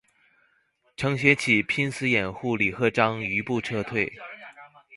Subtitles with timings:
[0.97, 4.11] 程学启拼死掩护李鹤章余部撤退。